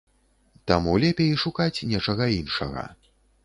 [0.71, 2.91] Таму лепей шукаць нечага іншага.